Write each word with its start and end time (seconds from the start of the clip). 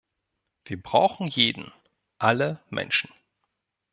Wir 0.65 0.81
brauchen 0.81 1.27
jeden 1.27 1.71
alle 2.17 2.59
Menschen. 2.71 3.11